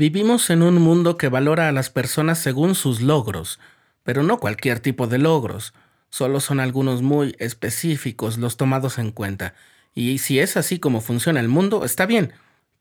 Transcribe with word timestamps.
Vivimos 0.00 0.48
en 0.50 0.62
un 0.62 0.76
mundo 0.76 1.16
que 1.16 1.28
valora 1.28 1.66
a 1.66 1.72
las 1.72 1.90
personas 1.90 2.38
según 2.38 2.76
sus 2.76 3.00
logros, 3.00 3.58
pero 4.04 4.22
no 4.22 4.38
cualquier 4.38 4.78
tipo 4.78 5.08
de 5.08 5.18
logros. 5.18 5.74
Solo 6.08 6.38
son 6.38 6.60
algunos 6.60 7.02
muy 7.02 7.34
específicos 7.40 8.38
los 8.38 8.56
tomados 8.56 8.98
en 8.98 9.10
cuenta. 9.10 9.54
Y 9.96 10.18
si 10.18 10.38
es 10.38 10.56
así 10.56 10.78
como 10.78 11.00
funciona 11.00 11.40
el 11.40 11.48
mundo, 11.48 11.84
está 11.84 12.06
bien. 12.06 12.32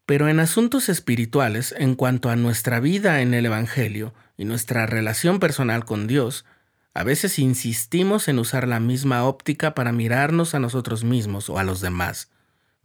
Pero 0.06 0.30
en 0.30 0.40
asuntos 0.40 0.90
espirituales, 0.90 1.74
en 1.80 1.96
cuanto 1.96 2.30
a 2.30 2.36
nuestra 2.36 2.80
vida 2.80 3.20
en 3.24 3.34
el 3.34 3.48
Evangelio 3.48 4.14
y 4.38 4.46
nuestra 4.46 4.86
relación 4.86 5.40
personal 5.40 5.86
con 5.86 6.06
Dios, 6.06 6.46
a 6.94 7.04
veces 7.04 7.40
insistimos 7.40 8.28
en 8.28 8.38
usar 8.38 8.68
la 8.68 8.80
misma 8.80 9.24
óptica 9.24 9.74
para 9.74 9.92
mirarnos 9.92 10.54
a 10.54 10.60
nosotros 10.60 11.04
mismos 11.04 11.50
o 11.50 11.58
a 11.58 11.64
los 11.64 11.82
demás. 11.82 12.30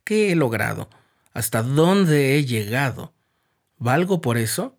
¿Qué 0.05 0.33
he 0.33 0.37
logrado? 0.37 0.89
¿Hasta 1.35 1.63
dónde 1.63 2.39
he 2.39 2.47
llegado? 2.47 3.13
¿Valgo 3.85 4.21
por 4.21 4.39
eso? 4.39 4.79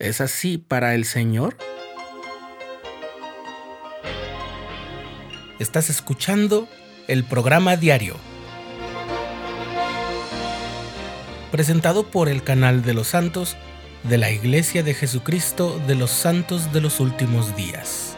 ¿Es 0.00 0.20
así 0.20 0.58
para 0.58 0.96
el 0.96 1.04
Señor? 1.04 1.56
Estás 5.60 5.88
escuchando 5.88 6.66
el 7.06 7.22
programa 7.22 7.76
diario, 7.76 8.16
presentado 11.52 12.10
por 12.10 12.28
el 12.28 12.42
canal 12.42 12.82
de 12.82 12.94
los 12.94 13.06
santos 13.06 13.56
de 14.02 14.18
la 14.18 14.32
Iglesia 14.32 14.82
de 14.82 14.94
Jesucristo 14.94 15.80
de 15.86 15.94
los 15.94 16.10
Santos 16.10 16.72
de 16.72 16.80
los 16.80 16.98
Últimos 16.98 17.54
Días. 17.54 18.13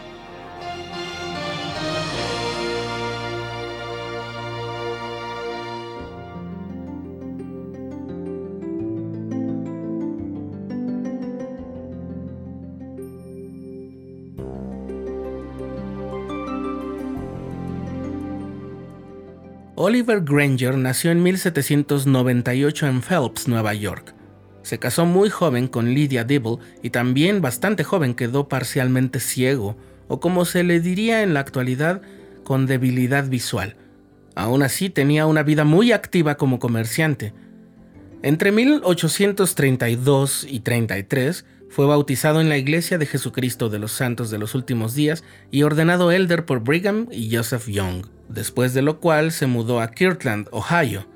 Oliver 19.79 20.23
Granger 20.23 20.79
nació 20.79 21.11
en 21.11 21.23
1798 21.23 22.87
en 22.87 23.03
Phelps, 23.03 23.47
Nueva 23.47 23.75
York. 23.75 24.15
Se 24.63 24.79
casó 24.79 25.05
muy 25.05 25.29
joven 25.29 25.69
con 25.69 25.93
Lydia 25.93 26.25
Dibble 26.25 26.57
y 26.83 26.89
también 26.89 27.43
bastante 27.43 27.85
joven 27.85 28.15
quedó 28.15 28.49
parcialmente 28.49 29.21
ciego, 29.21 29.77
o 30.09 30.19
como 30.19 30.47
se 30.47 30.65
le 30.65 30.81
diría 30.81 31.23
en 31.23 31.35
la 31.35 31.41
actualidad, 31.41 32.01
con 32.43 32.65
debilidad 32.65 33.29
visual. 33.29 33.77
Aún 34.35 34.63
así 34.63 34.89
tenía 34.89 35.27
una 35.27 35.43
vida 35.43 35.65
muy 35.65 35.93
activa 35.93 36.39
como 36.39 36.59
comerciante. 36.59 37.35
Entre 38.23 38.53
1832 38.53 40.47
y 40.49 40.61
33 40.61 41.45
fue 41.69 41.87
bautizado 41.87 42.41
en 42.41 42.49
la 42.49 42.59
Iglesia 42.59 42.99
de 42.99 43.07
Jesucristo 43.07 43.69
de 43.69 43.79
los 43.79 43.93
Santos 43.93 44.31
de 44.31 44.39
los 44.39 44.55
Últimos 44.55 44.95
Días 44.95 45.25
y 45.51 45.63
ordenado 45.63 46.13
elder 46.13 46.45
por 46.45 46.61
Brigham 46.61 47.07
y 47.11 47.35
Joseph 47.35 47.69
Young 47.69 48.07
después 48.29 48.75
de 48.75 48.83
lo 48.83 49.01
cual 49.01 49.33
se 49.33 49.47
mudó 49.47 49.81
a 49.81 49.91
Kirtland, 49.91 50.49
Ohio. 50.51 51.07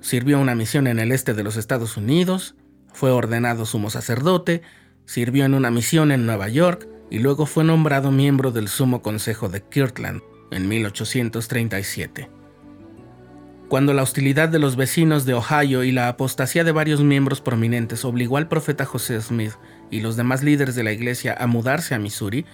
Sirvió 0.00 0.38
una 0.40 0.54
misión 0.54 0.86
en 0.86 0.98
el 0.98 1.12
este 1.12 1.34
de 1.34 1.42
los 1.42 1.56
Estados 1.56 1.96
Unidos, 1.96 2.54
fue 2.92 3.10
ordenado 3.10 3.66
sumo 3.66 3.90
sacerdote, 3.90 4.62
sirvió 5.06 5.44
en 5.44 5.54
una 5.54 5.70
misión 5.70 6.12
en 6.12 6.26
Nueva 6.26 6.48
York 6.48 6.88
y 7.10 7.18
luego 7.18 7.46
fue 7.46 7.64
nombrado 7.64 8.10
miembro 8.10 8.50
del 8.50 8.68
Sumo 8.68 9.02
Consejo 9.02 9.48
de 9.48 9.62
Kirtland 9.62 10.22
en 10.50 10.68
1837. 10.68 12.30
Cuando 13.68 13.92
la 13.94 14.02
hostilidad 14.02 14.48
de 14.50 14.58
los 14.58 14.76
vecinos 14.76 15.24
de 15.24 15.34
Ohio 15.34 15.84
y 15.84 15.90
la 15.90 16.08
apostasía 16.08 16.64
de 16.64 16.72
varios 16.72 17.02
miembros 17.02 17.40
prominentes 17.40 18.04
obligó 18.04 18.36
al 18.36 18.46
profeta 18.46 18.84
José 18.84 19.20
Smith 19.20 19.52
y 19.90 20.00
los 20.00 20.16
demás 20.16 20.42
líderes 20.42 20.74
de 20.74 20.82
la 20.82 20.92
iglesia 20.92 21.36
a 21.38 21.46
mudarse 21.46 21.94
a 21.94 21.98
Missouri, 21.98 22.44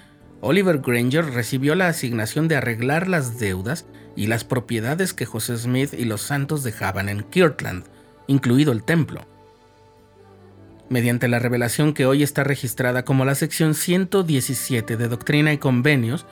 Oliver 0.40 0.78
Granger 0.78 1.26
recibió 1.26 1.74
la 1.74 1.88
asignación 1.88 2.48
de 2.48 2.56
arreglar 2.56 3.08
las 3.08 3.38
deudas 3.38 3.86
y 4.16 4.26
las 4.26 4.44
propiedades 4.44 5.12
que 5.12 5.26
José 5.26 5.56
Smith 5.56 5.92
y 5.92 6.04
los 6.04 6.22
santos 6.22 6.62
dejaban 6.62 7.08
en 7.08 7.22
Kirtland, 7.24 7.84
incluido 8.26 8.72
el 8.72 8.82
templo. 8.82 9.26
Mediante 10.88 11.28
la 11.28 11.38
revelación 11.38 11.94
que 11.94 12.06
hoy 12.06 12.22
está 12.22 12.42
registrada 12.42 13.04
como 13.04 13.24
la 13.24 13.34
sección 13.34 13.74
117 13.74 14.96
de 14.96 15.08
Doctrina 15.08 15.52
y 15.52 15.58
Convenios, 15.58 16.26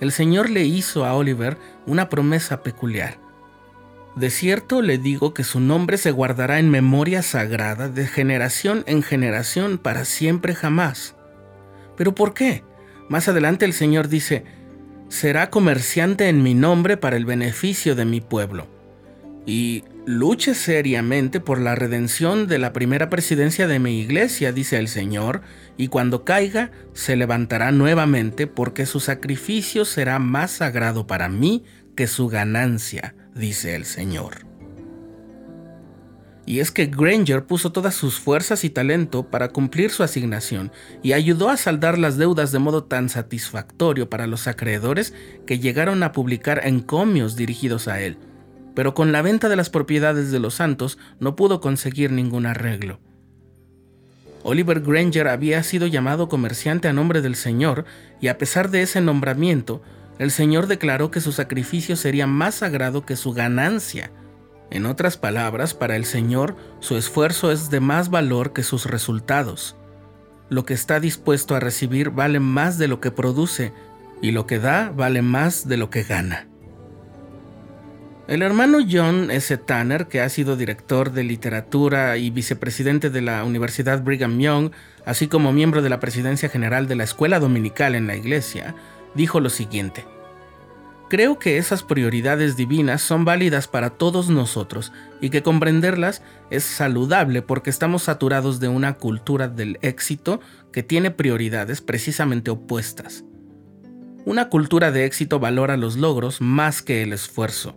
el 0.00 0.10
Señor 0.10 0.50
le 0.50 0.64
hizo 0.64 1.04
a 1.04 1.14
Oliver 1.14 1.58
una 1.86 2.08
promesa 2.08 2.62
peculiar. 2.62 3.18
De 4.20 4.28
cierto 4.28 4.82
le 4.82 4.98
digo 4.98 5.32
que 5.32 5.44
su 5.44 5.60
nombre 5.60 5.96
se 5.96 6.10
guardará 6.10 6.58
en 6.58 6.68
memoria 6.68 7.22
sagrada 7.22 7.88
de 7.88 8.06
generación 8.06 8.84
en 8.86 9.02
generación 9.02 9.78
para 9.78 10.04
siempre 10.04 10.54
jamás. 10.54 11.16
¿Pero 11.96 12.14
por 12.14 12.34
qué? 12.34 12.62
Más 13.08 13.28
adelante 13.28 13.64
el 13.64 13.72
Señor 13.72 14.08
dice, 14.08 14.44
será 15.08 15.48
comerciante 15.48 16.28
en 16.28 16.42
mi 16.42 16.52
nombre 16.52 16.98
para 16.98 17.16
el 17.16 17.24
beneficio 17.24 17.94
de 17.94 18.04
mi 18.04 18.20
pueblo. 18.20 18.66
Y 19.46 19.84
luche 20.04 20.52
seriamente 20.52 21.40
por 21.40 21.58
la 21.58 21.74
redención 21.74 22.46
de 22.46 22.58
la 22.58 22.74
primera 22.74 23.08
presidencia 23.08 23.66
de 23.66 23.78
mi 23.78 24.00
iglesia, 24.00 24.52
dice 24.52 24.76
el 24.76 24.88
Señor, 24.88 25.40
y 25.78 25.88
cuando 25.88 26.26
caiga 26.26 26.72
se 26.92 27.16
levantará 27.16 27.72
nuevamente 27.72 28.46
porque 28.46 28.84
su 28.84 29.00
sacrificio 29.00 29.86
será 29.86 30.18
más 30.18 30.50
sagrado 30.50 31.06
para 31.06 31.30
mí 31.30 31.64
que 31.96 32.06
su 32.06 32.28
ganancia, 32.28 33.14
dice 33.34 33.74
el 33.74 33.84
Señor. 33.84 34.50
Y 36.46 36.58
es 36.58 36.72
que 36.72 36.86
Granger 36.86 37.44
puso 37.44 37.70
todas 37.70 37.94
sus 37.94 38.18
fuerzas 38.18 38.64
y 38.64 38.70
talento 38.70 39.22
para 39.22 39.50
cumplir 39.50 39.90
su 39.90 40.02
asignación 40.02 40.72
y 41.02 41.12
ayudó 41.12 41.48
a 41.48 41.56
saldar 41.56 41.96
las 41.96 42.16
deudas 42.16 42.50
de 42.50 42.58
modo 42.58 42.84
tan 42.84 43.08
satisfactorio 43.08 44.10
para 44.10 44.26
los 44.26 44.48
acreedores 44.48 45.14
que 45.46 45.60
llegaron 45.60 46.02
a 46.02 46.12
publicar 46.12 46.62
encomios 46.64 47.36
dirigidos 47.36 47.86
a 47.86 48.00
él. 48.00 48.18
Pero 48.74 48.94
con 48.94 49.12
la 49.12 49.22
venta 49.22 49.48
de 49.48 49.56
las 49.56 49.70
propiedades 49.70 50.32
de 50.32 50.40
los 50.40 50.54
santos 50.54 50.98
no 51.20 51.36
pudo 51.36 51.60
conseguir 51.60 52.10
ningún 52.10 52.46
arreglo. 52.46 52.98
Oliver 54.42 54.80
Granger 54.80 55.28
había 55.28 55.62
sido 55.62 55.86
llamado 55.86 56.28
comerciante 56.28 56.88
a 56.88 56.92
nombre 56.92 57.20
del 57.20 57.36
Señor 57.36 57.84
y 58.20 58.28
a 58.28 58.38
pesar 58.38 58.70
de 58.70 58.82
ese 58.82 59.00
nombramiento, 59.00 59.82
el 60.20 60.30
Señor 60.30 60.68
declaró 60.68 61.10
que 61.10 61.20
su 61.20 61.32
sacrificio 61.32 61.96
sería 61.96 62.28
más 62.28 62.54
sagrado 62.54 63.04
que 63.04 63.16
su 63.16 63.32
ganancia 63.32 64.12
en 64.70 64.86
otras 64.86 65.16
palabras, 65.16 65.74
para 65.74 65.96
el 65.96 66.04
Señor, 66.04 66.56
su 66.78 66.96
esfuerzo 66.96 67.50
es 67.50 67.70
de 67.70 67.80
más 67.80 68.08
valor 68.08 68.52
que 68.52 68.62
sus 68.62 68.86
resultados. 68.86 69.76
Lo 70.48 70.64
que 70.64 70.74
está 70.74 71.00
dispuesto 71.00 71.56
a 71.56 71.60
recibir 71.60 72.10
vale 72.10 72.38
más 72.38 72.78
de 72.78 72.86
lo 72.86 73.00
que 73.00 73.10
produce, 73.10 73.72
y 74.22 74.30
lo 74.30 74.46
que 74.46 74.60
da 74.60 74.92
vale 74.94 75.22
más 75.22 75.66
de 75.66 75.76
lo 75.76 75.90
que 75.90 76.04
gana. 76.04 76.46
El 78.28 78.42
hermano 78.42 78.78
John 78.88 79.32
S. 79.32 79.56
Tanner, 79.56 80.06
que 80.06 80.20
ha 80.20 80.28
sido 80.28 80.56
director 80.56 81.10
de 81.10 81.24
literatura 81.24 82.16
y 82.16 82.30
vicepresidente 82.30 83.10
de 83.10 83.22
la 83.22 83.42
Universidad 83.42 84.04
Brigham 84.04 84.38
Young, 84.38 84.70
así 85.04 85.26
como 85.26 85.52
miembro 85.52 85.82
de 85.82 85.88
la 85.88 85.98
presidencia 85.98 86.48
general 86.48 86.86
de 86.86 86.94
la 86.94 87.04
Escuela 87.04 87.40
Dominical 87.40 87.96
en 87.96 88.06
la 88.06 88.14
Iglesia, 88.14 88.76
dijo 89.14 89.40
lo 89.40 89.50
siguiente. 89.50 90.04
Creo 91.10 91.40
que 91.40 91.58
esas 91.58 91.82
prioridades 91.82 92.56
divinas 92.56 93.02
son 93.02 93.24
válidas 93.24 93.66
para 93.66 93.90
todos 93.90 94.30
nosotros 94.30 94.92
y 95.20 95.30
que 95.30 95.42
comprenderlas 95.42 96.22
es 96.50 96.62
saludable 96.62 97.42
porque 97.42 97.68
estamos 97.68 98.04
saturados 98.04 98.60
de 98.60 98.68
una 98.68 98.92
cultura 98.94 99.48
del 99.48 99.78
éxito 99.82 100.40
que 100.72 100.84
tiene 100.84 101.10
prioridades 101.10 101.80
precisamente 101.80 102.52
opuestas. 102.52 103.24
Una 104.24 104.48
cultura 104.48 104.92
de 104.92 105.04
éxito 105.04 105.40
valora 105.40 105.76
los 105.76 105.96
logros 105.96 106.40
más 106.40 106.80
que 106.80 107.02
el 107.02 107.12
esfuerzo. 107.12 107.76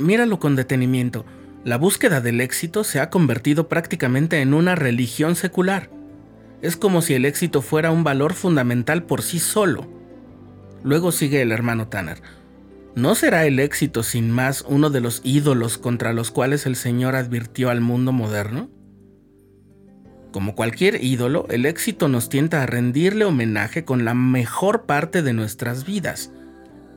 Míralo 0.00 0.40
con 0.40 0.56
detenimiento. 0.56 1.24
La 1.62 1.76
búsqueda 1.76 2.20
del 2.20 2.40
éxito 2.40 2.82
se 2.82 2.98
ha 2.98 3.08
convertido 3.08 3.68
prácticamente 3.68 4.40
en 4.40 4.52
una 4.52 4.74
religión 4.74 5.36
secular. 5.36 5.90
Es 6.62 6.76
como 6.76 7.02
si 7.02 7.14
el 7.14 7.24
éxito 7.24 7.62
fuera 7.62 7.90
un 7.90 8.04
valor 8.04 8.34
fundamental 8.34 9.04
por 9.04 9.22
sí 9.22 9.38
solo 9.38 10.00
Luego 10.82 11.12
sigue 11.12 11.42
el 11.42 11.52
hermano 11.52 11.88
Tanner. 11.88 12.22
¿No 12.94 13.14
será 13.14 13.46
el 13.46 13.60
éxito 13.60 14.02
sin 14.02 14.30
más 14.30 14.64
uno 14.66 14.90
de 14.90 15.00
los 15.00 15.20
ídolos 15.24 15.78
contra 15.78 16.12
los 16.12 16.30
cuales 16.30 16.66
el 16.66 16.74
Señor 16.74 17.14
advirtió 17.16 17.70
al 17.70 17.80
mundo 17.80 18.12
moderno? 18.12 18.68
Como 20.32 20.54
cualquier 20.54 21.02
ídolo, 21.02 21.46
el 21.50 21.66
éxito 21.66 22.08
nos 22.08 22.28
tienta 22.28 22.62
a 22.62 22.66
rendirle 22.66 23.24
homenaje 23.24 23.84
con 23.84 24.04
la 24.04 24.14
mejor 24.14 24.86
parte 24.86 25.22
de 25.22 25.32
nuestras 25.32 25.84
vidas, 25.84 26.32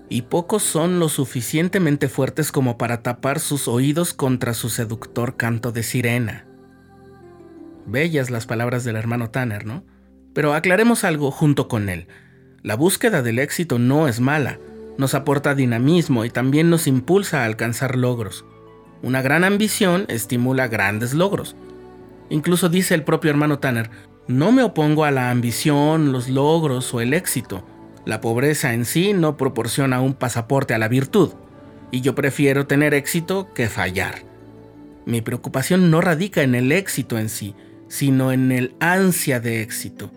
y 0.07 0.23
pocos 0.23 0.63
son 0.63 0.99
lo 0.99 1.09
suficientemente 1.09 2.09
fuertes 2.09 2.51
como 2.51 2.77
para 2.77 3.01
tapar 3.01 3.39
sus 3.39 3.67
oídos 3.67 4.13
contra 4.13 4.53
su 4.53 4.69
seductor 4.69 5.35
canto 5.35 5.71
de 5.71 5.83
sirena. 5.83 6.45
Bellas 7.85 8.29
las 8.29 8.45
palabras 8.45 8.83
del 8.83 8.95
hermano 8.95 9.29
Tanner, 9.29 9.65
¿no? 9.65 9.83
Pero 10.33 10.53
aclaremos 10.53 11.03
algo 11.03 11.31
junto 11.31 11.67
con 11.67 11.89
él. 11.89 12.07
La 12.61 12.75
búsqueda 12.75 13.21
del 13.21 13.39
éxito 13.39 13.77
no 13.77 14.07
es 14.07 14.19
mala, 14.19 14.59
nos 14.97 15.13
aporta 15.15 15.55
dinamismo 15.55 16.25
y 16.25 16.29
también 16.29 16.69
nos 16.69 16.87
impulsa 16.87 17.41
a 17.41 17.45
alcanzar 17.45 17.95
logros. 17.97 18.45
Una 19.01 19.21
gran 19.21 19.43
ambición 19.43 20.05
estimula 20.07 20.67
grandes 20.67 21.13
logros. 21.13 21.55
Incluso 22.29 22.69
dice 22.69 22.95
el 22.95 23.03
propio 23.03 23.31
hermano 23.31 23.59
Tanner, 23.59 23.89
no 24.27 24.53
me 24.53 24.63
opongo 24.63 25.03
a 25.03 25.11
la 25.11 25.29
ambición, 25.29 26.13
los 26.13 26.29
logros 26.29 26.93
o 26.93 27.01
el 27.01 27.13
éxito. 27.13 27.65
La 28.05 28.21
pobreza 28.21 28.73
en 28.73 28.85
sí 28.85 29.13
no 29.13 29.35
proporciona 29.35 29.99
un 29.99 30.13
pasaporte 30.13 30.73
a 30.73 30.77
la 30.77 30.87
virtud, 30.87 31.33
y 31.91 32.01
yo 32.01 32.15
prefiero 32.15 32.65
tener 32.65 32.93
éxito 32.93 33.53
que 33.53 33.67
fallar. 33.67 34.23
Mi 35.05 35.21
preocupación 35.21 35.91
no 35.91 35.99
radica 35.99 36.41
en 36.41 36.55
el 36.55 36.71
éxito 36.71 37.17
en 37.17 37.27
sí, 37.27 37.55
sino 37.87 38.31
en 38.31 38.51
el 38.51 38.75
ansia 38.79 39.39
de 39.39 39.61
éxito. 39.61 40.11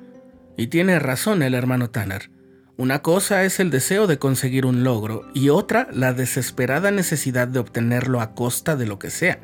Y 0.57 0.69
tiene 0.69 0.99
razón 0.99 1.43
el 1.43 1.55
hermano 1.55 1.91
Tanner. 1.91 2.31
Una 2.79 3.01
cosa 3.01 3.45
es 3.45 3.59
el 3.59 3.71
deseo 3.71 4.07
de 4.07 4.19
conseguir 4.19 4.67
un 4.67 4.85
logro 4.85 5.27
y 5.33 5.49
otra 5.49 5.89
la 5.93 6.13
desesperada 6.13 6.91
necesidad 6.91 7.49
de 7.49 7.59
obtenerlo 7.59 8.21
a 8.21 8.35
costa 8.35 8.77
de 8.77 8.87
lo 8.87 8.99
que 8.99 9.11
sea. 9.11 9.39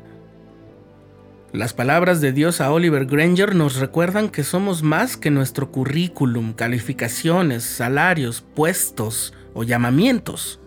Las 1.51 1.73
palabras 1.73 2.21
de 2.21 2.31
Dios 2.31 2.61
a 2.61 2.71
Oliver 2.71 3.05
Granger 3.05 3.53
nos 3.53 3.75
recuerdan 3.75 4.29
que 4.29 4.43
somos 4.43 4.81
más 4.81 5.17
que 5.17 5.29
nuestro 5.29 5.71
currículum, 5.71 6.53
calificaciones, 6.53 7.63
salarios, 7.63 8.41
puestos 8.41 9.33
o 9.53 9.63
llamamientos. 9.63 10.59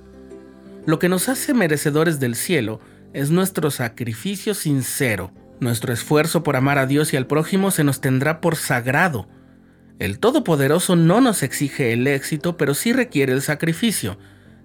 Lo 0.87 1.01
que 1.01 1.09
nos 1.09 1.29
hace 1.29 1.55
merecedores 1.55 2.21
del 2.21 2.37
cielo 2.37 2.81
es 3.13 3.31
nuestro 3.31 3.73
sacrificio 3.73 4.55
sincero. 4.55 5.33
Nuestro 5.59 5.93
esfuerzo 5.93 6.43
por 6.43 6.57
amar 6.57 6.79
a 6.79 6.87
Dios 6.87 7.13
y 7.13 7.17
al 7.17 7.27
prójimo 7.27 7.71
se 7.71 7.83
nos 7.83 8.01
tendrá 8.01 8.41
por 8.41 8.57
sagrado. 8.57 9.27
El 9.99 10.19
Todopoderoso 10.19 10.97
no 10.97 11.23
nos 11.23 11.43
exige 11.43 11.95
el 11.95 12.07
éxito, 12.07 12.59
pero 12.59 12.75
sí 12.75 12.93
requiere 12.93 13.33
el 13.33 13.41
sacrificio. 13.41 14.19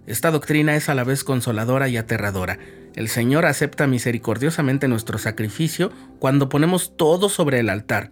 Esta 0.06 0.32
doctrina 0.32 0.76
es 0.76 0.90
a 0.90 0.96
la 0.96 1.06
vez 1.06 1.24
consoladora 1.24 1.88
y 1.88 1.96
aterradora. 1.96 2.60
El 2.96 3.08
Señor 3.08 3.46
acepta 3.46 3.88
misericordiosamente 3.88 4.90
nuestro 4.90 5.18
sacrificio 5.18 5.94
cuando 6.20 6.50
ponemos 6.50 6.98
todo 6.98 7.30
sobre 7.30 7.60
el 7.60 7.70
altar. 7.70 8.12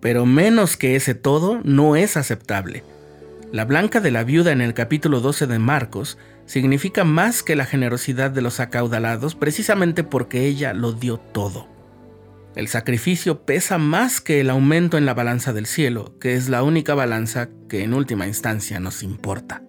Pero 0.00 0.24
menos 0.24 0.78
que 0.78 0.96
ese 0.96 1.14
todo 1.14 1.60
no 1.64 1.96
es 1.96 2.16
aceptable. 2.16 2.82
La 3.52 3.66
blanca 3.66 4.00
de 4.00 4.10
la 4.10 4.24
viuda 4.24 4.52
en 4.52 4.62
el 4.62 4.72
capítulo 4.72 5.20
12 5.20 5.46
de 5.46 5.58
Marcos 5.58 6.16
significa 6.46 7.04
más 7.04 7.42
que 7.42 7.56
la 7.56 7.66
generosidad 7.66 8.30
de 8.30 8.40
los 8.40 8.60
acaudalados 8.60 9.34
precisamente 9.34 10.04
porque 10.04 10.46
ella 10.46 10.72
lo 10.72 10.92
dio 10.92 11.18
todo. 11.18 11.79
El 12.56 12.66
sacrificio 12.66 13.44
pesa 13.44 13.78
más 13.78 14.20
que 14.20 14.40
el 14.40 14.50
aumento 14.50 14.98
en 14.98 15.06
la 15.06 15.14
balanza 15.14 15.52
del 15.52 15.66
cielo, 15.66 16.18
que 16.18 16.34
es 16.34 16.48
la 16.48 16.62
única 16.62 16.94
balanza 16.94 17.48
que 17.68 17.84
en 17.84 17.94
última 17.94 18.26
instancia 18.26 18.80
nos 18.80 19.02
importa. 19.02 19.62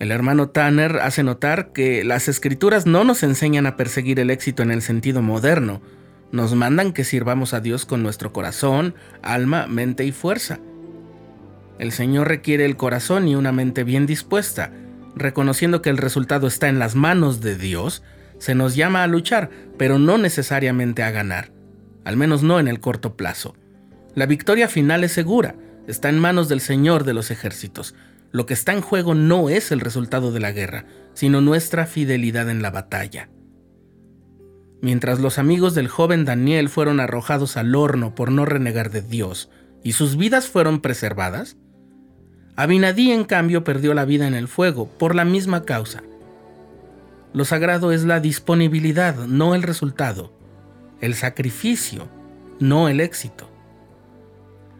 El 0.00 0.10
hermano 0.10 0.48
Tanner 0.48 0.96
hace 0.98 1.22
notar 1.22 1.72
que 1.72 2.02
las 2.02 2.26
escrituras 2.26 2.86
no 2.86 3.04
nos 3.04 3.22
enseñan 3.22 3.66
a 3.66 3.76
perseguir 3.76 4.18
el 4.18 4.30
éxito 4.30 4.64
en 4.64 4.72
el 4.72 4.82
sentido 4.82 5.22
moderno, 5.22 5.80
nos 6.32 6.54
mandan 6.56 6.92
que 6.92 7.04
sirvamos 7.04 7.54
a 7.54 7.60
Dios 7.60 7.86
con 7.86 8.02
nuestro 8.02 8.32
corazón, 8.32 8.96
alma, 9.22 9.68
mente 9.68 10.04
y 10.04 10.10
fuerza. 10.10 10.58
El 11.78 11.92
Señor 11.92 12.26
requiere 12.26 12.64
el 12.64 12.76
corazón 12.76 13.28
y 13.28 13.36
una 13.36 13.52
mente 13.52 13.84
bien 13.84 14.06
dispuesta, 14.06 14.72
reconociendo 15.14 15.82
que 15.82 15.90
el 15.90 15.98
resultado 15.98 16.48
está 16.48 16.68
en 16.68 16.80
las 16.80 16.96
manos 16.96 17.40
de 17.40 17.56
Dios, 17.56 18.02
se 18.42 18.56
nos 18.56 18.74
llama 18.74 19.04
a 19.04 19.06
luchar, 19.06 19.50
pero 19.78 20.00
no 20.00 20.18
necesariamente 20.18 21.04
a 21.04 21.12
ganar, 21.12 21.52
al 22.04 22.16
menos 22.16 22.42
no 22.42 22.58
en 22.58 22.66
el 22.66 22.80
corto 22.80 23.16
plazo. 23.16 23.54
La 24.16 24.26
victoria 24.26 24.66
final 24.66 25.04
es 25.04 25.12
segura, 25.12 25.54
está 25.86 26.08
en 26.08 26.18
manos 26.18 26.48
del 26.48 26.60
Señor 26.60 27.04
de 27.04 27.14
los 27.14 27.30
ejércitos, 27.30 27.94
lo 28.32 28.44
que 28.44 28.54
está 28.54 28.72
en 28.72 28.80
juego 28.80 29.14
no 29.14 29.48
es 29.48 29.70
el 29.70 29.78
resultado 29.78 30.32
de 30.32 30.40
la 30.40 30.50
guerra, 30.50 30.86
sino 31.14 31.40
nuestra 31.40 31.86
fidelidad 31.86 32.50
en 32.50 32.62
la 32.62 32.72
batalla. 32.72 33.28
Mientras 34.80 35.20
los 35.20 35.38
amigos 35.38 35.76
del 35.76 35.86
joven 35.86 36.24
Daniel 36.24 36.68
fueron 36.68 36.98
arrojados 36.98 37.56
al 37.56 37.76
horno 37.76 38.16
por 38.16 38.32
no 38.32 38.44
renegar 38.44 38.90
de 38.90 39.02
Dios 39.02 39.50
y 39.84 39.92
sus 39.92 40.16
vidas 40.16 40.48
fueron 40.48 40.80
preservadas, 40.80 41.56
Abinadí 42.56 43.12
en 43.12 43.22
cambio 43.22 43.62
perdió 43.62 43.94
la 43.94 44.04
vida 44.04 44.26
en 44.26 44.34
el 44.34 44.48
fuego 44.48 44.88
por 44.98 45.14
la 45.14 45.24
misma 45.24 45.62
causa. 45.62 46.02
Lo 47.34 47.44
sagrado 47.46 47.92
es 47.92 48.04
la 48.04 48.20
disponibilidad, 48.20 49.16
no 49.26 49.54
el 49.54 49.62
resultado, 49.62 50.32
el 51.00 51.14
sacrificio, 51.14 52.08
no 52.60 52.88
el 52.88 53.00
éxito. 53.00 53.48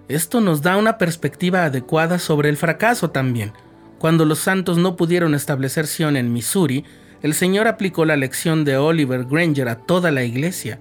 Esto 0.08 0.42
nos 0.42 0.60
da 0.60 0.76
una 0.76 0.98
perspectiva 0.98 1.64
adecuada 1.64 2.18
sobre 2.18 2.50
el 2.50 2.58
fracaso 2.58 3.10
también. 3.10 3.52
Cuando 3.98 4.26
los 4.26 4.40
santos 4.40 4.76
no 4.76 4.96
pudieron 4.96 5.34
establecer 5.34 5.86
Sion 5.86 6.16
en 6.16 6.32
Missouri, 6.32 6.84
el 7.22 7.32
Señor 7.32 7.68
aplicó 7.68 8.04
la 8.04 8.16
lección 8.16 8.64
de 8.64 8.76
Oliver 8.76 9.24
Granger 9.24 9.68
a 9.68 9.76
toda 9.76 10.10
la 10.10 10.22
iglesia. 10.22 10.78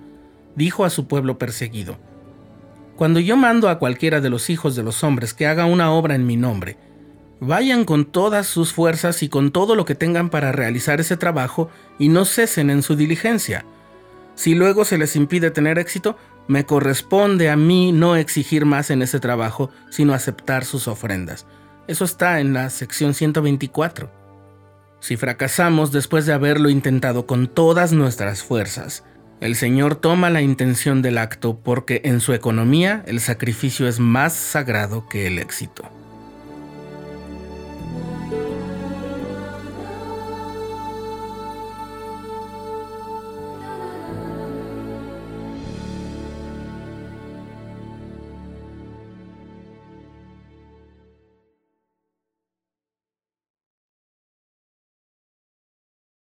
Dijo 0.55 0.83
a 0.83 0.89
su 0.89 1.07
pueblo 1.07 1.37
perseguido, 1.37 1.97
Cuando 2.97 3.21
yo 3.21 3.37
mando 3.37 3.69
a 3.69 3.79
cualquiera 3.79 4.19
de 4.19 4.29
los 4.29 4.49
hijos 4.49 4.75
de 4.75 4.83
los 4.83 5.03
hombres 5.05 5.33
que 5.33 5.47
haga 5.47 5.65
una 5.65 5.91
obra 5.91 6.15
en 6.15 6.25
mi 6.25 6.35
nombre, 6.35 6.77
vayan 7.41 7.85
con 7.85 8.05
todas 8.05 8.45
sus 8.45 8.71
fuerzas 8.71 9.23
y 9.23 9.29
con 9.29 9.51
todo 9.51 9.75
lo 9.75 9.83
que 9.83 9.95
tengan 9.95 10.29
para 10.29 10.51
realizar 10.51 11.01
ese 11.01 11.17
trabajo 11.17 11.69
y 11.99 12.07
no 12.07 12.23
cesen 12.23 12.69
en 12.69 12.83
su 12.83 12.95
diligencia. 12.95 13.65
Si 14.35 14.53
luego 14.53 14.85
se 14.85 14.97
les 14.97 15.15
impide 15.15 15.51
tener 15.51 15.79
éxito, 15.79 16.15
me 16.47 16.65
corresponde 16.65 17.49
a 17.49 17.57
mí 17.57 17.91
no 17.91 18.15
exigir 18.15 18.65
más 18.65 18.91
en 18.91 19.01
ese 19.01 19.19
trabajo, 19.19 19.71
sino 19.89 20.13
aceptar 20.13 20.65
sus 20.65 20.87
ofrendas. 20.87 21.47
Eso 21.87 22.05
está 22.05 22.39
en 22.39 22.53
la 22.53 22.69
sección 22.69 23.13
124. 23.15 24.09
Si 24.99 25.17
fracasamos 25.17 25.91
después 25.91 26.27
de 26.27 26.33
haberlo 26.33 26.69
intentado 26.69 27.25
con 27.25 27.47
todas 27.47 27.91
nuestras 27.91 28.43
fuerzas, 28.43 29.03
el 29.39 29.55
Señor 29.55 29.95
toma 29.95 30.29
la 30.29 30.43
intención 30.43 31.01
del 31.01 31.17
acto 31.17 31.59
porque 31.63 32.01
en 32.05 32.19
su 32.19 32.33
economía 32.33 33.03
el 33.07 33.19
sacrificio 33.19 33.87
es 33.87 33.99
más 33.99 34.33
sagrado 34.33 35.09
que 35.09 35.25
el 35.25 35.39
éxito. 35.39 35.89